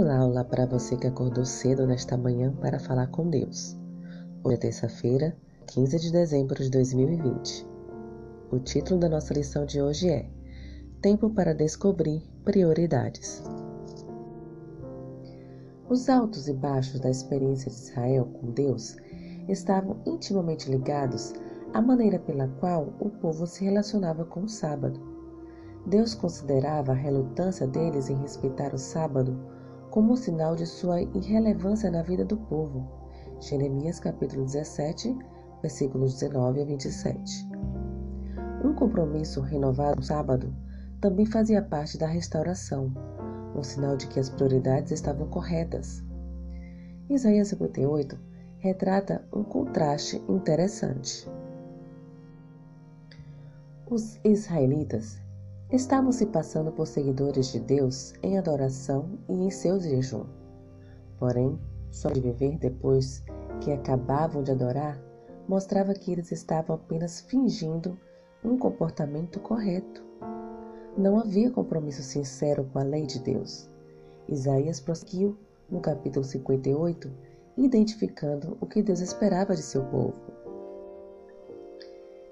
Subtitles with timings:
[0.00, 3.76] Olá, olá para você que acordou cedo nesta manhã para falar com Deus.
[4.44, 5.36] Hoje é terça-feira,
[5.66, 7.66] 15 de dezembro de 2020.
[8.52, 10.30] O título da nossa lição de hoje é
[11.02, 13.42] Tempo para descobrir prioridades.
[15.88, 18.96] Os altos e baixos da experiência de Israel com Deus
[19.48, 21.32] estavam intimamente ligados
[21.74, 25.00] à maneira pela qual o povo se relacionava com o sábado.
[25.84, 29.57] Deus considerava a relutância deles em respeitar o sábado
[29.90, 32.86] como sinal de sua irrelevância na vida do povo.
[33.40, 35.16] Jeremias capítulo 17,
[35.62, 37.48] versículos 19 a 27.
[38.64, 40.54] Um compromisso renovado no sábado
[41.00, 42.92] também fazia parte da restauração,
[43.54, 46.04] um sinal de que as prioridades estavam corretas.
[47.08, 48.18] Isaías 58
[48.58, 51.26] retrata um contraste interessante.
[53.88, 55.18] Os israelitas
[55.70, 60.24] estavam se passando por seguidores de Deus em adoração e em seu jejum.
[61.18, 61.58] Porém,
[61.90, 63.22] só de viver depois
[63.60, 65.00] que acabavam de adorar
[65.46, 67.98] mostrava que eles estavam apenas fingindo
[68.44, 70.04] um comportamento correto.
[70.96, 73.70] Não havia compromisso sincero com a lei de Deus.
[74.28, 75.38] Isaías prosseguiu
[75.70, 77.10] no capítulo 58,
[77.56, 80.20] identificando o que Deus esperava de seu povo.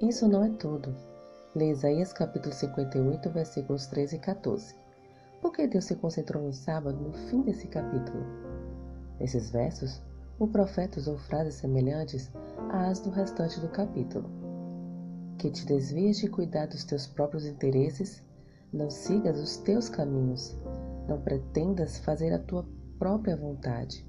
[0.00, 0.94] Isso não é tudo.
[1.58, 4.76] Lê Isaías capítulo 58, versículos 13 e 14.
[5.42, 8.24] Por que Deus se concentrou no sábado no fim desse capítulo?
[9.18, 10.00] Nesses versos,
[10.38, 12.30] o profeta usou frases semelhantes
[12.70, 14.30] às do restante do capítulo.
[15.36, 18.22] Que te desvies de cuidar dos teus próprios interesses,
[18.72, 20.56] não sigas os teus caminhos,
[21.08, 22.64] não pretendas fazer a tua
[23.00, 24.06] própria vontade,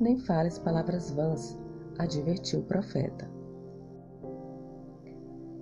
[0.00, 1.58] nem fales palavras vãs,
[1.98, 3.35] advertiu o profeta.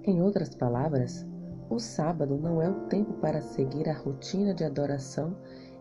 [0.06, 1.26] Em outras palavras,
[1.70, 5.34] o sábado não é o tempo para seguir a rotina de adoração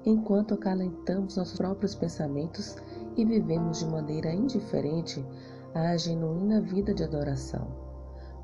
[0.05, 2.77] enquanto acalentamos nossos próprios pensamentos
[3.17, 5.25] e vivemos de maneira indiferente
[5.73, 7.67] à genuína vida de adoração.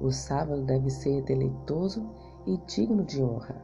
[0.01, 2.09] O sábado deve ser deleitoso
[2.45, 3.55] e digno de honra.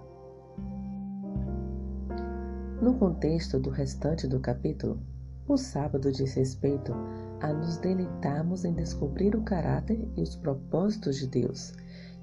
[2.82, 5.02] No contexto do restante do capítulo,
[5.50, 6.94] o sábado diz respeito
[7.42, 11.74] a nos deleitarmos em descobrir o caráter e os propósitos de Deus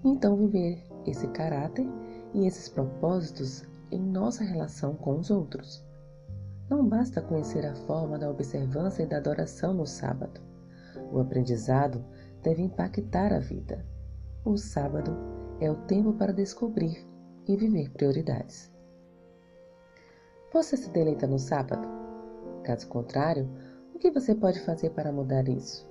[0.04, 1.86] então viver esse caráter
[2.34, 5.84] e esses propósitos em nossa relação com os outros.
[6.68, 10.40] Não basta conhecer a forma da observância e da adoração no sábado.
[11.12, 12.02] O aprendizado
[12.42, 13.84] deve impactar a vida.
[14.44, 15.16] O sábado
[15.60, 17.06] é o tempo para descobrir
[17.46, 18.72] e viver prioridades.
[20.52, 21.86] Você se deleita no sábado?
[22.64, 23.48] Caso contrário,
[23.94, 25.88] o que você pode fazer para mudar isso?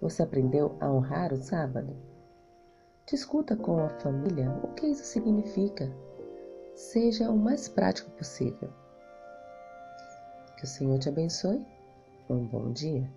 [0.00, 1.94] Você aprendeu a honrar o sábado?
[3.06, 5.90] Discuta com a família o que isso significa.
[6.74, 8.70] Seja o mais prático possível.
[10.56, 11.66] Que o Senhor te abençoe.
[12.30, 13.10] Um bom dia.